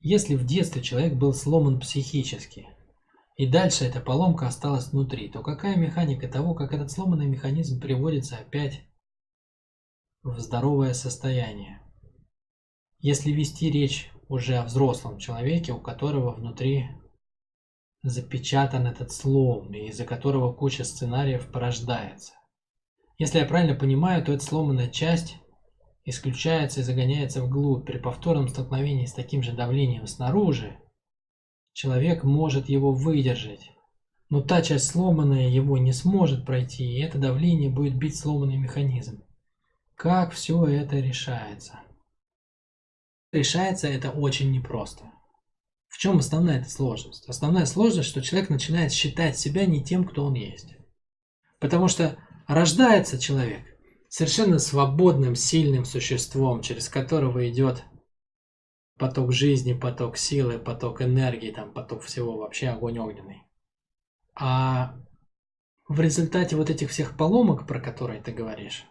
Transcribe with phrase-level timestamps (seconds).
[0.00, 2.68] Если в детстве человек был сломан психически,
[3.36, 8.36] и дальше эта поломка осталась внутри, то какая механика того, как этот сломанный механизм приводится
[8.36, 8.82] опять
[10.22, 11.80] в здоровое состояние?
[13.00, 16.88] Если вести речь уже о взрослом человеке, у которого внутри
[18.02, 22.34] запечатан этот слом, и из-за которого куча сценариев порождается.
[23.18, 25.36] Если я правильно понимаю, то эта сломанная часть
[26.08, 27.86] исключается и загоняется вглубь.
[27.86, 30.78] При повторном столкновении с таким же давлением снаружи,
[31.72, 33.70] человек может его выдержать.
[34.30, 39.22] Но та часть сломанная его не сможет пройти, и это давление будет бить сломанный механизм.
[39.94, 41.80] Как все это решается?
[43.32, 45.04] Решается это очень непросто.
[45.88, 47.28] В чем основная эта сложность?
[47.28, 50.74] Основная сложность, что человек начинает считать себя не тем, кто он есть.
[51.58, 53.77] Потому что рождается человек
[54.08, 57.84] совершенно свободным, сильным существом, через которого идет
[58.98, 63.44] поток жизни, поток силы, поток энергии, там, поток всего, вообще огонь огненный.
[64.34, 64.96] А
[65.88, 68.84] в результате вот этих всех поломок, про которые ты говоришь,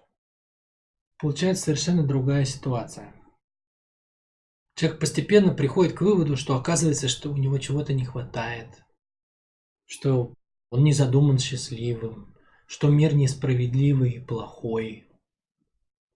[1.19, 3.13] получается совершенно другая ситуация.
[4.75, 8.83] Человек постепенно приходит к выводу, что оказывается, что у него чего-то не хватает,
[9.85, 10.33] что
[10.69, 12.35] он не задуман счастливым,
[12.67, 15.06] что мир несправедливый и плохой.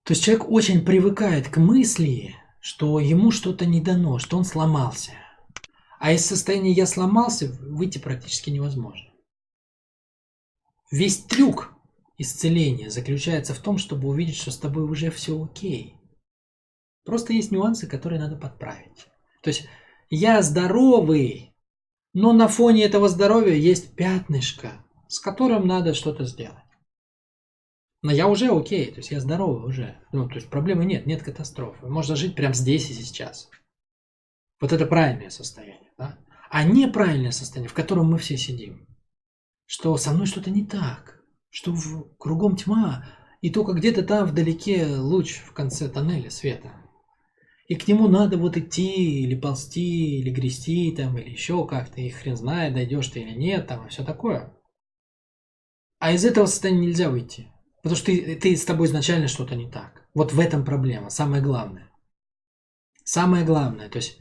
[0.04, 5.12] То есть человек очень привыкает к мысли, что ему что-то не дано, что он сломался.
[6.00, 9.10] А из состояния «я сломался» выйти практически невозможно.
[10.90, 11.74] Весь трюк
[12.18, 15.96] исцеления заключается в том, чтобы увидеть, что с тобой уже все окей.
[17.06, 19.08] Просто есть нюансы, которые надо подправить.
[19.42, 19.68] То есть
[20.10, 21.56] я здоровый,
[22.14, 26.64] но на фоне этого здоровья есть пятнышко, с которым надо что-то сделать.
[28.02, 29.96] Но я уже окей, то есть я здоровый уже.
[30.12, 31.88] Ну, то есть проблемы нет, нет катастрофы.
[31.88, 33.50] Можно жить прямо здесь и сейчас.
[34.60, 36.18] Вот это правильное состояние, да?
[36.50, 38.88] А неправильное состояние, в котором мы все сидим.
[39.66, 43.06] Что со мной что-то не так, что в, кругом тьма,
[43.42, 46.74] и только где-то там вдалеке луч в конце тоннеля света.
[47.68, 52.10] И к нему надо вот идти, или ползти, или грести, там, или еще как-то, и
[52.10, 54.54] хрен знает, дойдешь ты или нет, там, и все такое.
[56.00, 57.51] А из этого состояния нельзя выйти.
[57.82, 60.08] Потому что ты, ты с тобой изначально что-то не так.
[60.14, 61.90] Вот в этом проблема, самое главное.
[63.04, 64.20] Самое главное, то есть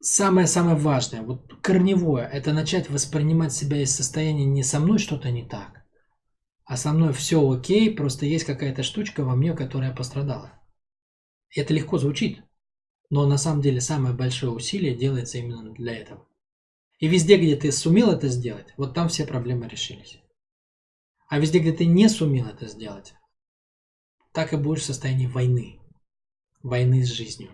[0.00, 5.44] самое-самое важное, вот корневое, это начать воспринимать себя из состояния не со мной что-то не
[5.44, 5.84] так,
[6.64, 10.52] а со мной все окей, просто есть какая-то штучка во мне, которая пострадала.
[11.54, 12.42] Это легко звучит,
[13.08, 16.26] но на самом деле самое большое усилие делается именно для этого.
[16.98, 20.18] И везде, где ты сумел это сделать, вот там все проблемы решились.
[21.28, 23.14] А везде, где ты не сумел это сделать,
[24.32, 25.80] так и будешь в состоянии войны.
[26.62, 27.50] Войны с жизнью.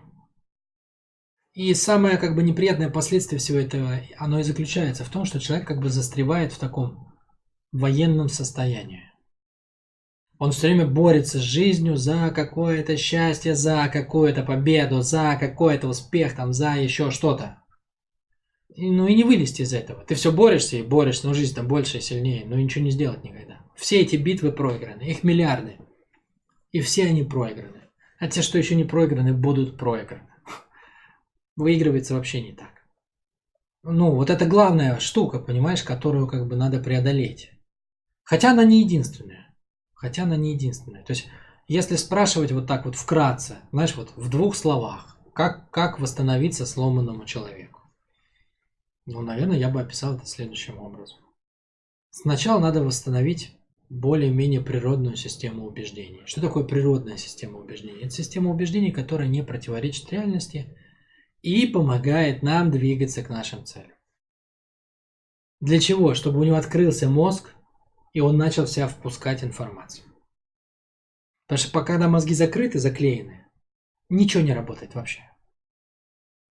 [1.54, 5.66] И самое как бы неприятное последствие всего этого, оно и заключается в том, что человек
[5.66, 7.12] как бы застревает в таком
[7.72, 9.12] военном состоянии.
[10.38, 16.34] Он все время борется с жизнью за какое-то счастье, за какую-то победу, за какой-то успех,
[16.34, 17.62] там, за еще что-то.
[18.76, 20.04] Ну и не вылезти из этого.
[20.04, 23.22] Ты все борешься и борешься, но жизнь там больше и сильнее, но ничего не сделать
[23.22, 23.61] никогда.
[23.74, 25.78] Все эти битвы проиграны, их миллиарды.
[26.70, 27.88] И все они проиграны.
[28.18, 30.28] А те, что еще не проиграны, будут проиграны.
[31.56, 32.70] Выигрывается вообще не так.
[33.82, 37.50] Ну, вот это главная штука, понимаешь, которую как бы надо преодолеть.
[38.22, 39.54] Хотя она не единственная.
[39.94, 41.04] Хотя она не единственная.
[41.04, 41.28] То есть,
[41.66, 47.24] если спрашивать вот так вот вкратце, знаешь, вот в двух словах, как, как восстановиться сломанному
[47.24, 47.80] человеку?
[49.06, 51.18] Ну, наверное, я бы описал это следующим образом.
[52.10, 53.56] Сначала надо восстановить
[53.92, 56.22] более-менее природную систему убеждений.
[56.24, 58.00] Что такое природная система убеждений?
[58.00, 60.78] Это система убеждений, которая не противоречит реальности
[61.42, 63.92] и помогает нам двигаться к нашим целям.
[65.60, 66.14] Для чего?
[66.14, 67.54] Чтобы у него открылся мозг,
[68.14, 70.06] и он начал в себя впускать информацию.
[71.46, 73.46] Потому что пока когда мозги закрыты, заклеены,
[74.08, 75.20] ничего не работает вообще.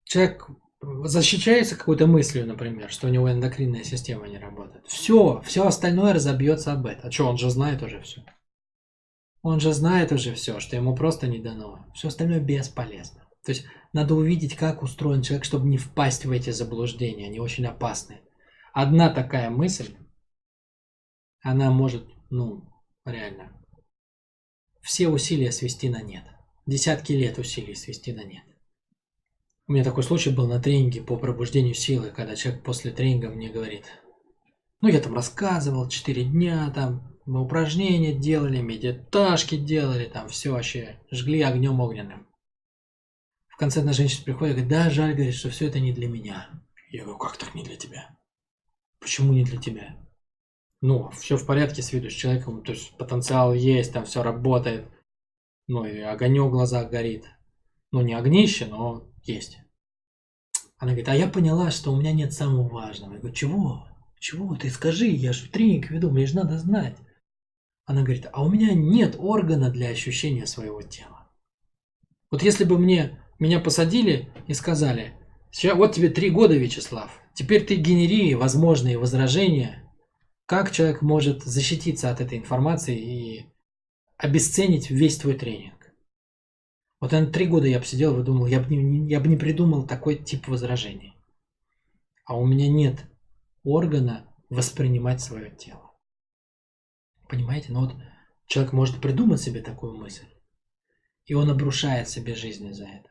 [0.04, 0.50] Человек
[0.82, 4.88] защищается какой-то мыслью, например, что у него эндокринная система не работает.
[4.88, 7.10] Все, все остальное разобьется об этом.
[7.10, 8.24] А что, он же знает уже все.
[9.42, 11.86] Он же знает уже все, что ему просто не дано.
[11.94, 13.28] Все остальное бесполезно.
[13.46, 17.28] То есть надо увидеть, как устроен человек, чтобы не впасть в эти заблуждения.
[17.28, 18.22] Они очень опасны.
[18.74, 19.96] Одна такая мысль
[21.42, 22.70] она может, ну,
[23.06, 23.54] реально,
[24.82, 26.24] все усилия свести на нет.
[26.66, 28.44] Десятки лет усилий свести на нет.
[29.70, 33.52] У меня такой случай был на тренинге по пробуждению силы, когда человек после тренинга мне
[33.52, 33.86] говорит,
[34.82, 41.00] ну я там рассказывал, 4 дня там, мы упражнения делали, медиташки делали, там все вообще,
[41.12, 42.26] жгли огнем огненным.
[43.48, 46.08] В конце одна женщина приходит и говорит, да, жаль, говорит, что все это не для
[46.08, 46.50] меня.
[46.90, 48.18] Я говорю, как так не для тебя?
[49.00, 49.98] Почему не для тебя?
[50.82, 54.88] Ну, все в порядке с виду с человеком, то есть потенциал есть, там все работает.
[55.68, 57.28] Ну и огонек в глазах горит.
[57.92, 59.60] Ну не огнище, но есть.
[60.78, 63.14] Она говорит, а я поняла, что у меня нет самого важного.
[63.14, 63.88] Я говорю, чего?
[64.20, 64.56] Чего?
[64.56, 66.96] Ты скажи, я же тренинг веду, мне же надо знать.
[67.86, 71.28] Она говорит, а у меня нет органа для ощущения своего тела.
[72.32, 75.14] Вот если бы мне, меня посадили и сказали,
[75.74, 79.84] вот тебе три года, Вячеслав, теперь ты генери возможные возражения,
[80.46, 83.46] как человек может защититься от этой информации и
[84.18, 85.79] обесценить весь твой тренинг.
[87.00, 89.38] Вот на три года я бы сидел и думал, я бы не, я бы не
[89.38, 91.16] придумал такой тип возражений.
[92.26, 93.06] А у меня нет
[93.64, 95.94] органа воспринимать свое тело.
[97.28, 97.72] Понимаете?
[97.72, 97.96] Но ну вот
[98.48, 100.28] человек может придумать себе такую мысль,
[101.26, 103.10] и он обрушает себе жизнь за это.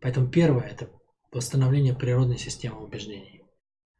[0.00, 0.90] Поэтому первое– это
[1.32, 3.44] восстановление природной системы убеждений.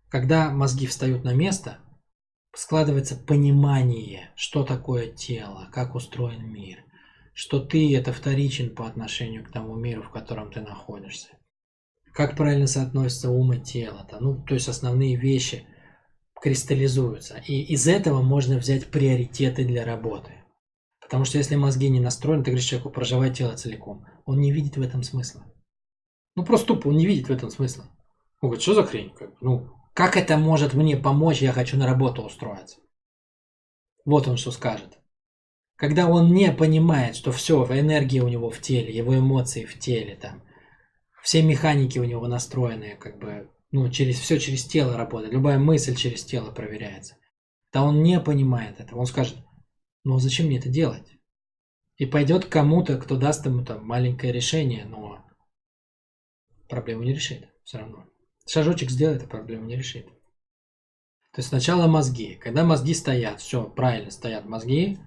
[0.08, 1.78] Когда мозги встают на место,
[2.54, 6.84] складывается понимание, что такое тело, как устроен мир,
[7.36, 11.28] что ты это вторичен по отношению к тому миру, в котором ты находишься.
[12.14, 14.16] Как правильно соотносится ум и тело, -то?
[14.20, 15.66] ну, то есть основные вещи
[16.40, 17.42] кристаллизуются.
[17.46, 20.32] И из этого можно взять приоритеты для работы.
[21.02, 24.06] Потому что если мозги не настроены, ты говоришь человеку, проживай тело целиком.
[24.24, 25.44] Он не видит в этом смысла.
[26.36, 27.84] Ну просто тупо, он не видит в этом смысла.
[28.40, 29.12] Он говорит, что за хрень?
[29.42, 32.78] Ну, как это может мне помочь, я хочу на работу устроиться?
[34.06, 34.98] Вот он что скажет.
[35.76, 40.16] Когда он не понимает, что все, энергия у него в теле, его эмоции в теле,
[40.16, 40.42] там,
[41.22, 45.94] все механики у него настроенные, как бы, ну, через все через тело работает, любая мысль
[45.94, 47.16] через тело проверяется.
[47.72, 49.36] Да он не понимает этого, он скажет,
[50.02, 51.12] ну зачем мне это делать?
[51.96, 55.26] И пойдет к кому-то, кто даст ему там маленькое решение, но
[56.68, 58.06] проблему не решит все равно.
[58.46, 60.06] Шажочек сделает, а проблему не решит.
[61.32, 62.36] То есть сначала мозги.
[62.36, 64.98] Когда мозги стоят, все, правильно стоят мозги,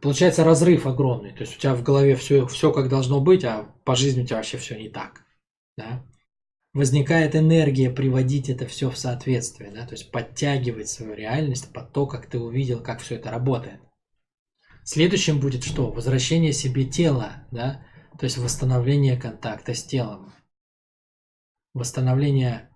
[0.00, 1.32] получается разрыв огромный.
[1.32, 4.26] То есть у тебя в голове все, все как должно быть, а по жизни у
[4.26, 5.24] тебя вообще все не так.
[5.76, 6.04] Да?
[6.74, 9.86] Возникает энергия приводить это все в соответствие, да?
[9.86, 13.80] то есть подтягивать свою реальность под то, как ты увидел, как все это работает.
[14.84, 15.90] Следующим будет что?
[15.90, 17.84] Возвращение себе тела, да?
[18.18, 20.32] то есть восстановление контакта с телом
[21.74, 22.68] восстановление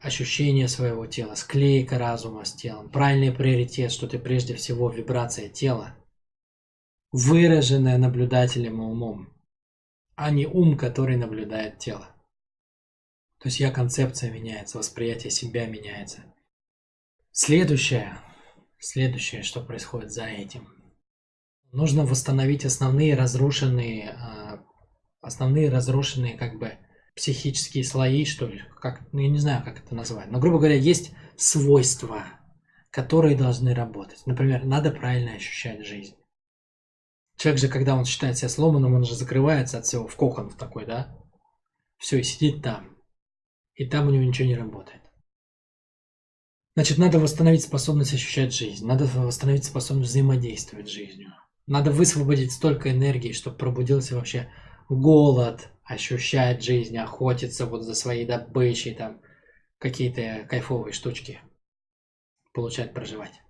[0.00, 5.96] ощущения своего тела, склейка разума с телом, правильный приоритет, что ты прежде всего вибрация тела,
[7.12, 9.32] выраженная наблюдателем умом,
[10.14, 12.08] а не ум, который наблюдает тело.
[13.40, 16.24] То есть я концепция меняется, восприятие себя меняется.
[17.30, 18.18] Следующее,
[18.78, 20.68] следующее, что происходит за этим.
[21.70, 24.64] Нужно восстановить основные разрушенные, а,
[25.20, 26.78] основные разрушенные как бы
[27.14, 30.76] психические слои, что ли, как, ну я не знаю, как это назвать, но, грубо говоря,
[30.76, 32.24] есть свойства,
[32.90, 34.26] которые должны работать.
[34.26, 36.16] Например, надо правильно ощущать жизнь.
[37.38, 40.86] Человек же, когда он считает себя сломанным, он же закрывается от всего в кокон такой,
[40.86, 41.16] да?
[41.96, 42.96] Все, и сидит там.
[43.74, 45.02] И там у него ничего не работает.
[46.74, 48.84] Значит, надо восстановить способность ощущать жизнь.
[48.84, 51.32] Надо восстановить способность взаимодействовать с жизнью.
[51.68, 54.50] Надо высвободить столько энергии, чтобы пробудился вообще
[54.88, 59.20] голод, ощущать жизнь, охотиться вот за своей добычей, там
[59.78, 61.40] какие-то кайфовые штучки
[62.52, 63.40] получать, проживать.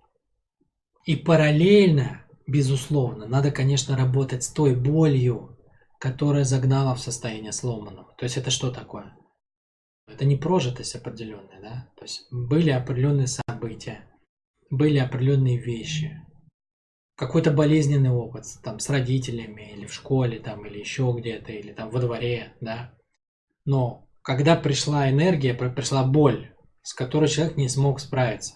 [1.05, 5.57] И параллельно, безусловно, надо, конечно, работать с той болью,
[5.99, 8.13] которая загнала в состояние сломанного.
[8.17, 9.15] То есть это что такое?
[10.07, 11.89] Это не прожитость определенная, да?
[11.97, 14.05] То есть были определенные события,
[14.69, 16.25] были определенные вещи,
[17.15, 21.89] какой-то болезненный опыт там с родителями или в школе там или еще где-то или там
[21.89, 22.93] во дворе, да.
[23.65, 28.55] Но когда пришла энергия, пришла боль, с которой человек не смог справиться.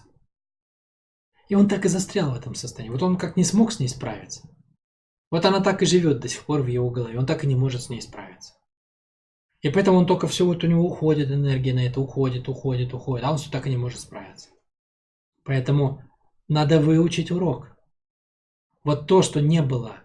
[1.48, 2.92] И он так и застрял в этом состоянии.
[2.92, 4.48] Вот он как не смог с ней справиться.
[5.30, 7.18] Вот она так и живет до сих пор в его голове.
[7.18, 8.54] Он так и не может с ней справиться.
[9.60, 13.24] И поэтому он только все, вот у него уходит энергия на это, уходит, уходит, уходит,
[13.24, 14.50] а он все так и не может справиться.
[15.42, 16.02] Поэтому
[16.48, 17.74] надо выучить урок.
[18.82, 19.96] Вот то, что не было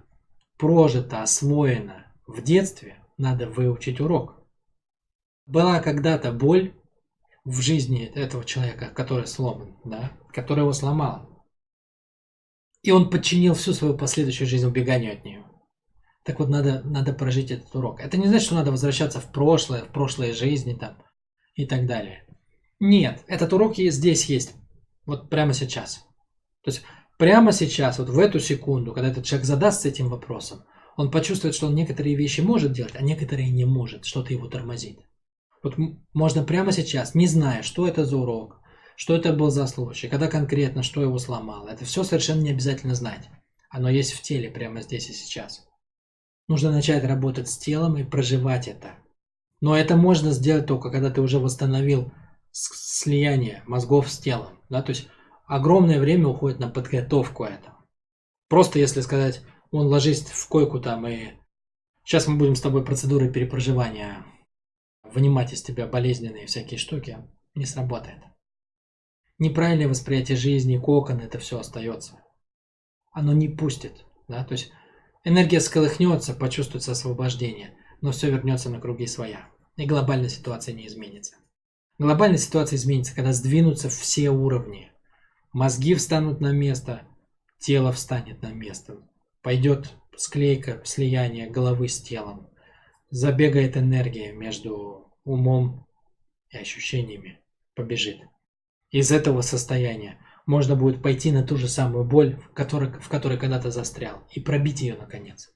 [0.57, 4.41] прожито, освоено в детстве, надо выучить урок.
[5.45, 6.73] Была когда-то боль
[7.49, 11.43] в жизни этого человека, который сломан, да, который его сломал.
[12.83, 15.43] И он подчинил всю свою последующую жизнь убеганию от нее.
[16.23, 18.01] Так вот, надо, надо прожить этот урок.
[18.01, 20.97] Это не значит, что надо возвращаться в прошлое, в прошлые жизни там
[21.55, 22.23] и так далее.
[22.79, 24.53] Нет, этот урок есть, здесь есть.
[25.07, 26.05] Вот прямо сейчас.
[26.63, 26.83] То есть
[27.17, 30.63] прямо сейчас, вот в эту секунду, когда этот человек задастся этим вопросом,
[30.97, 34.99] он почувствует, что он некоторые вещи может делать, а некоторые не может, что-то его тормозит.
[35.61, 35.75] Вот
[36.13, 38.61] можно прямо сейчас, не зная, что это за урок,
[38.95, 42.95] что это был за случай, когда конкретно, что его сломало, это все совершенно не обязательно
[42.95, 43.29] знать.
[43.69, 45.67] Оно есть в теле прямо здесь и сейчас.
[46.47, 48.95] Нужно начать работать с телом и проживать это.
[49.61, 52.11] Но это можно сделать только, когда ты уже восстановил
[52.51, 54.59] слияние мозгов с телом.
[54.69, 54.81] Да?
[54.81, 55.07] То есть
[55.45, 57.85] огромное время уходит на подготовку этого.
[58.47, 61.33] Просто если сказать, он ложись в койку там и
[62.03, 64.25] сейчас мы будем с тобой процедуры перепроживания
[65.13, 67.17] вынимать из тебя болезненные всякие штуки,
[67.55, 68.19] не сработает.
[69.37, 72.21] Неправильное восприятие жизни, кокон, это все остается.
[73.11, 74.05] Оно не пустит.
[74.27, 74.43] Да?
[74.43, 74.71] То есть
[75.23, 79.49] энергия сколыхнется, почувствуется освобождение, но все вернется на круги своя.
[79.77, 81.37] И глобальная ситуация не изменится.
[81.97, 84.91] Глобальная ситуация изменится, когда сдвинутся все уровни.
[85.53, 87.07] Мозги встанут на место,
[87.59, 88.97] тело встанет на место.
[89.41, 92.48] Пойдет склейка, слияние головы с телом.
[93.09, 95.87] Забегает энергия между умом
[96.49, 97.39] и ощущениями.
[97.75, 98.21] Побежит.
[98.91, 103.37] Из этого состояния можно будет пойти на ту же самую боль, в которой, в которой
[103.37, 105.53] когда-то застрял, и пробить ее наконец.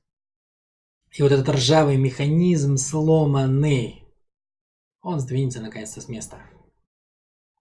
[1.11, 4.03] И вот этот ржавый механизм сломанный,
[5.01, 6.39] он сдвинется наконец-то с места.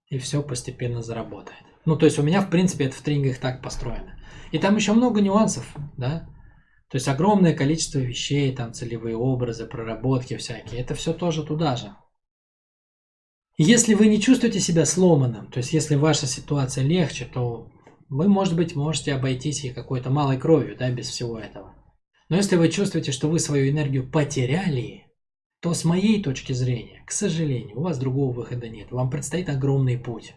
[0.08, 1.64] И все постепенно заработает.
[1.84, 4.18] Ну, то есть у меня, в принципе, это в тренингах так построено.
[4.52, 6.28] И там еще много нюансов, да.
[6.92, 10.82] То есть огромное количество вещей, там целевые образы, проработки всякие.
[10.82, 11.96] Это все тоже туда же.
[13.56, 17.72] Если вы не чувствуете себя сломанным, то есть если ваша ситуация легче, то
[18.10, 21.74] вы, может быть, можете обойтись и какой-то малой кровью, да, без всего этого.
[22.28, 25.06] Но если вы чувствуете, что вы свою энергию потеряли,
[25.62, 28.90] то с моей точки зрения, к сожалению, у вас другого выхода нет.
[28.90, 30.34] Вам предстоит огромный путь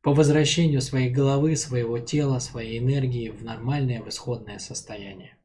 [0.00, 5.38] по возвращению своей головы, своего тела, своей энергии в нормальное, в исходное состояние.